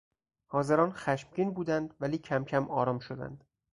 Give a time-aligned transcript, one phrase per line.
[0.47, 3.43] حاضران خشمگین بودند ولی کمکم آرام شدند.